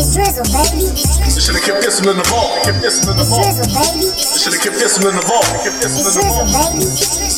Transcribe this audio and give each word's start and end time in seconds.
It's 0.00 0.16
Drizzo, 0.16 0.40
baby. 0.48 0.88
They 0.96 1.28
should've 1.44 1.60
kept 1.60 1.84
this 1.84 2.00
one 2.00 2.16
in 2.16 2.16
the 2.16 2.24
vault. 2.32 2.64
Kept 2.64 2.80
this 2.80 3.04
one 3.04 3.12
in 3.12 3.20
the 3.20 3.22
It's 3.28 3.36
vault. 3.36 3.44
Drizzo, 3.44 3.68
baby. 3.68 4.08
They 4.08 4.40
should've 4.40 4.64
kept 4.64 4.80
this 4.80 4.96
one 4.96 5.12
in 5.12 5.16
the 5.20 5.26
vault. 5.28 5.44
They 5.52 5.60
kept 5.60 5.76
this 5.84 5.92
one 5.92 6.08
It's 6.08 6.16
in 6.16 6.24
the 6.24 6.24
vault. 6.24 6.48
baby. 6.56 6.88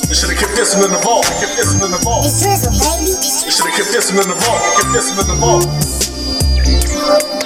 They 0.06 0.14
should've 0.14 0.38
kept 0.38 0.54
this 0.54 0.70
one 0.78 0.86
in 0.86 0.94
the 0.94 1.02
vault. 1.02 1.26
They 1.26 1.42
kept 1.42 1.58
this 1.58 1.74
one 1.74 1.82
in 1.82 1.90
the 1.90 1.98
vault. 2.06 2.22
It's 2.22 2.38
Drizzo, 2.38 2.70
baby. 2.70 3.18
They 3.18 3.50
should've 3.50 3.74
kept 3.74 3.90
this 3.90 4.14
one 4.14 4.22
in 4.22 4.30
the 4.30 4.38
vault. 4.46 4.62
Kept 4.78 4.94
this 4.94 5.10
one 5.10 5.26
in 5.26 5.26
the 5.26 5.38
vault. 5.42 7.41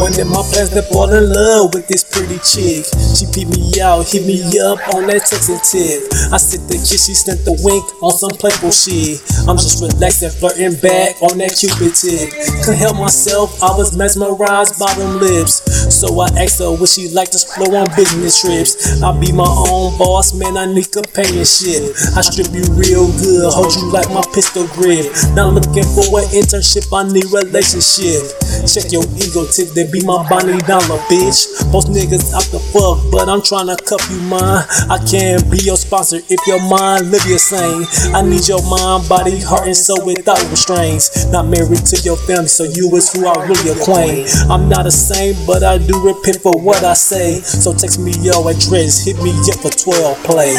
One 0.00 0.16
of 0.16 0.32
my 0.32 0.40
plans 0.48 0.72
to 0.72 0.80
fall 0.88 1.12
in 1.12 1.28
love 1.28 1.76
with 1.76 1.84
this 1.84 2.08
pretty 2.08 2.40
chick. 2.40 2.88
She 3.12 3.28
peep 3.28 3.52
me 3.52 3.68
out, 3.84 4.08
hit 4.08 4.24
me 4.24 4.40
up 4.56 4.80
on 4.96 5.04
that 5.12 5.28
texting 5.28 5.60
tip. 5.60 6.08
I 6.32 6.40
sit 6.40 6.64
the 6.72 6.80
kiss, 6.80 7.04
she 7.04 7.12
sent 7.12 7.44
the 7.44 7.52
wink 7.60 7.84
on 8.00 8.16
some 8.16 8.32
playful 8.32 8.72
shit. 8.72 9.20
I'm 9.44 9.60
just 9.60 9.84
relaxing, 9.84 10.32
flirting 10.32 10.80
back 10.80 11.20
on 11.20 11.36
that 11.44 11.52
cupid 11.52 11.92
tip. 11.92 12.32
Couldn't 12.64 12.80
help 12.80 12.96
myself, 12.96 13.60
I 13.60 13.76
was 13.76 13.92
mesmerized 13.92 14.80
by 14.80 14.88
them 14.96 15.20
lips. 15.20 15.68
So 15.92 16.08
I 16.16 16.32
asked 16.48 16.64
her, 16.64 16.72
would 16.72 16.88
she 16.88 17.12
like 17.12 17.36
to 17.36 17.38
explore 17.38 17.76
on 17.76 17.92
business 17.92 18.40
trips? 18.40 19.04
I'll 19.04 19.20
be 19.20 19.36
my 19.36 19.52
own 19.68 20.00
boss, 20.00 20.32
man, 20.32 20.56
I 20.56 20.64
need 20.64 20.88
companionship. 20.96 21.92
I 22.16 22.24
strip 22.24 22.48
you 22.56 22.64
real 22.72 23.04
good, 23.20 23.52
hold 23.52 23.76
you 23.76 23.92
like 23.92 24.08
my 24.08 24.24
pistol 24.32 24.64
grip. 24.72 25.12
Not 25.36 25.52
looking 25.52 25.84
for 25.92 26.24
an 26.24 26.28
internship, 26.32 26.88
I 26.88 27.04
need 27.04 27.28
relationship. 27.28 28.39
Check 28.66 28.92
your 28.92 29.04
ego 29.18 29.46
tip, 29.46 29.74
then 29.74 29.90
be 29.90 30.04
my 30.04 30.22
Bonnie 30.28 30.60
Dollar, 30.66 30.98
bitch. 31.10 31.50
Most 31.72 31.88
niggas 31.88 32.32
out 32.34 32.46
the 32.54 32.60
fuck, 32.70 32.98
but 33.10 33.28
I'm 33.28 33.40
tryna 33.40 33.78
cuff 33.84 34.02
you, 34.10 34.20
mine. 34.26 34.64
I 34.90 34.98
can't 35.06 35.42
be 35.50 35.58
your 35.58 35.76
sponsor 35.76 36.18
if 36.28 36.40
your 36.46 36.60
mind 36.68 37.10
live 37.10 37.24
your 37.26 37.38
same. 37.38 37.86
I 38.14 38.22
need 38.22 38.46
your 38.46 38.62
mind, 38.68 39.08
body, 39.08 39.40
heart, 39.40 39.66
and 39.66 39.76
soul 39.76 40.04
without 40.04 40.42
restraints. 40.50 41.26
Not 41.30 41.46
married 41.46 41.86
to 41.90 41.96
your 42.02 42.16
family, 42.16 42.48
so 42.48 42.64
you 42.64 42.90
is 42.96 43.12
who 43.12 43.26
I 43.26 43.34
really 43.46 43.70
acclaim. 43.70 44.26
I'm 44.50 44.68
not 44.68 44.86
a 44.86 44.90
saint, 44.90 45.36
but 45.46 45.62
I 45.62 45.78
do 45.78 45.94
repent 46.00 46.42
for 46.42 46.54
what 46.60 46.84
I 46.84 46.94
say. 46.94 47.40
So 47.40 47.72
text 47.72 47.98
me 47.98 48.12
your 48.20 48.42
address, 48.50 49.04
hit 49.04 49.16
me 49.22 49.30
up 49.50 49.58
for 49.60 49.70
12 49.70 50.24
play. 50.24 50.54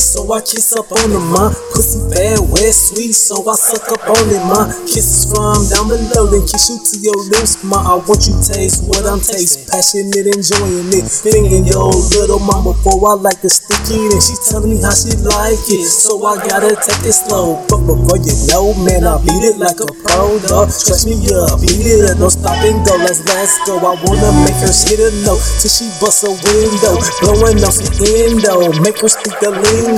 so 0.00 0.24
I 0.32 0.40
kiss 0.40 0.72
up 0.72 0.88
on 0.92 1.12
them, 1.12 1.26
ma. 1.32 1.52
Pussy 1.72 2.00
fat, 2.08 2.40
wet, 2.48 2.72
sweet, 2.72 3.12
so 3.12 3.44
I 3.44 3.54
suck 3.54 3.92
up 3.92 4.08
on 4.08 4.24
it, 4.32 4.40
ma. 4.48 4.72
Kisses 4.88 5.28
from 5.28 5.68
down 5.68 5.92
below, 5.92 6.32
then 6.32 6.46
kiss 6.48 6.72
you 6.72 6.78
to 6.80 6.94
your 7.04 7.18
lips, 7.36 7.60
ma. 7.60 7.84
I 7.84 7.94
want 8.00 8.24
you 8.24 8.36
taste 8.40 8.86
what 8.88 9.04
I'm 9.04 9.20
tasting, 9.20 9.66
passionate, 9.68 10.30
enjoying 10.30 10.88
it. 10.94 11.04
Fingering 11.10 11.66
your 11.68 11.92
little 12.16 12.40
mama 12.40 12.72
before 12.72 13.02
I 13.10 13.14
like 13.18 13.42
to 13.42 13.50
stick 13.50 13.90
it, 13.90 14.14
and 14.14 14.22
she 14.22 14.38
telling 14.48 14.72
me 14.72 14.78
how 14.80 14.94
she 14.94 15.12
like 15.20 15.60
it, 15.68 15.88
so 15.90 16.16
I 16.22 16.38
gotta 16.46 16.78
take 16.78 17.04
it 17.04 17.16
slow. 17.16 17.60
But 17.66 17.82
before 17.84 18.22
you 18.22 18.34
know, 18.48 18.72
man, 18.80 19.04
I 19.04 19.18
beat 19.20 19.44
it 19.44 19.58
like 19.58 19.82
a 19.82 19.88
pro, 20.06 20.38
dog. 20.46 20.70
Stretch 20.70 21.04
me 21.04 21.18
up, 21.34 21.58
beat 21.60 21.84
it 21.84 22.00
don't 22.20 22.30
stop 22.30 22.56
and 22.62 22.84
go. 22.86 22.94
Let's 23.00 23.24
let's 23.26 23.56
go. 23.66 23.80
I 23.80 23.96
wanna 24.04 24.30
make 24.44 24.60
her 24.60 24.70
hit 24.70 25.00
a 25.00 25.10
note 25.24 25.40
till 25.58 25.72
she 25.72 25.88
bust 25.98 26.22
a 26.22 26.30
window, 26.30 27.00
blowing 27.24 27.64
off 27.64 27.80
the 27.80 28.06
endo. 28.28 28.70
Make 28.84 29.00
her 29.00 29.08
speak 29.08 29.34
the 29.40 29.50
lingo, 29.50 29.89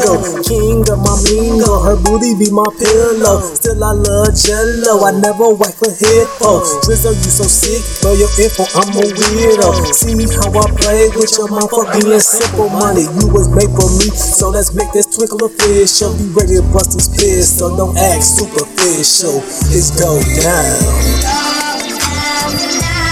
king 0.44 0.84
of 0.88 0.98
my 1.02 1.14
lingo. 1.28 1.82
Her 1.82 1.96
booty 1.96 2.34
be 2.38 2.48
my 2.50 2.64
pillow. 2.78 3.40
Still 3.40 3.82
I 3.82 3.92
love 3.92 4.32
Jello. 4.32 5.04
I 5.04 5.12
never 5.18 5.52
wipe 5.52 5.76
her 5.82 5.92
hippo. 5.92 6.62
Drizzo, 6.84 7.12
you 7.12 7.32
so 7.32 7.44
sick, 7.44 7.82
know 8.04 8.14
your 8.14 8.30
info. 8.40 8.64
I'm 8.78 8.88
a 8.96 9.04
weirdo. 9.04 9.92
See 9.92 10.14
how 10.38 10.52
I 10.54 10.70
play 10.78 11.08
with 11.12 11.32
your 11.36 11.48
mouth 11.48 11.70
for 11.70 11.84
being 11.92 12.20
simple 12.20 12.68
minded. 12.70 13.10
You 13.20 13.28
was 13.28 13.48
made 13.48 13.72
for 13.76 13.88
me, 13.98 14.08
so 14.14 14.50
let's 14.50 14.72
make 14.74 14.92
this 14.92 15.06
twinkle 15.06 15.44
official. 15.44 16.14
Be 16.16 16.28
ready 16.32 16.56
to 16.56 16.64
bust 16.72 16.94
this 16.96 17.08
pistol. 17.08 17.76
Don't 17.76 17.96
act 17.96 18.24
superficial. 18.24 19.42
It's 19.74 19.90
go 19.98 20.20
down. 20.40 20.80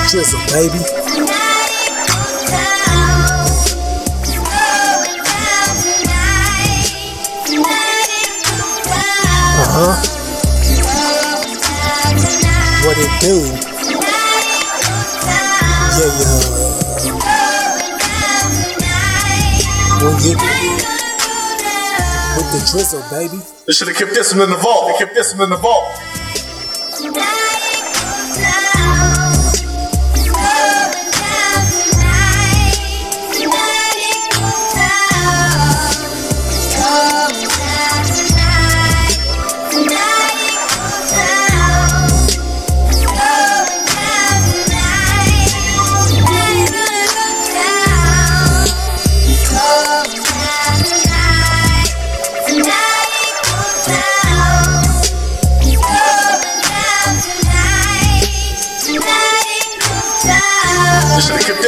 Drizzo, 0.08 0.38
baby. 0.52 0.99
Do? 13.20 13.26
Yeah, 13.26 13.60
yeah. 16.16 16.40
When 20.00 20.16
you 20.24 20.36
with 22.36 22.48
the 22.52 22.60
Drizzo, 22.64 22.98
baby. 23.10 23.44
They 23.66 23.74
should've 23.74 23.94
kept 23.94 24.14
this 24.14 24.32
one 24.32 24.44
in 24.44 24.48
the 24.48 24.56
vault. 24.56 24.86
They 24.86 25.04
kept 25.04 25.14
this 25.14 25.34
one 25.34 25.44
in 25.44 25.50
the 25.50 25.56
vault. 25.56 27.39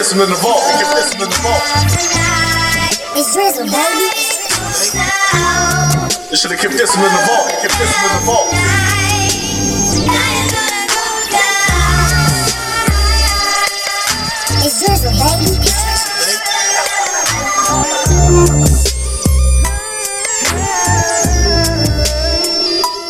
This 0.02 0.14
one 0.14 0.22
in 0.24 0.30
the 0.30 0.34
vault. 0.34 0.58
They 0.66 0.82
kept 0.82 0.96
this 0.96 1.14
one 1.14 1.22
in 1.22 1.30
the 1.30 1.36
vault. 1.46 1.62
It's 3.14 3.30
Drizzo, 3.36 3.62
baby. 3.70 4.10
They 6.28 6.34
should've 6.34 6.58
kept 6.58 6.74
this 6.74 6.96
one 6.96 7.06
in 7.06 7.12
the 7.12 7.22
vault. 7.22 7.46
They 7.46 7.54
kept 7.62 7.78
this 7.78 7.94
one 8.02 8.10
in 8.10 8.18
the 8.18 8.26
vault. 8.26 8.50
It's 14.66 14.82
Drizzo, 14.82 15.14
baby. 15.14 15.54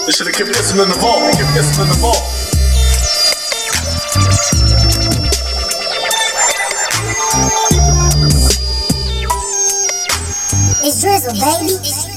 They 0.05 0.13
should've 0.13 0.35
kept 0.35 0.53
this 0.53 0.73
one 0.73 0.83
in 0.83 0.89
the 0.91 0.97
vault. 1.01 1.25
They 1.25 1.33
kept 1.41 1.55
this 1.55 1.73
one 1.79 1.87
in 1.87 1.93
the 1.95 1.99
vault. 2.03 2.52
It's 11.25 12.05
baby. 12.07 12.12